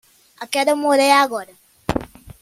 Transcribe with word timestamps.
Aquela 0.39 0.75
mulher 0.75 1.11
agora 1.11 1.53